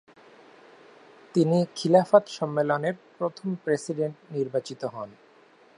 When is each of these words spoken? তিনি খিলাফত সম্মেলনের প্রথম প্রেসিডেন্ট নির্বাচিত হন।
তিনি 1.35 1.57
খিলাফত 1.75 2.23
সম্মেলনের 2.27 2.95
প্রথম 3.17 3.47
প্রেসিডেন্ট 3.63 4.15
নির্বাচিত 4.31 4.81
হন। 4.85 5.09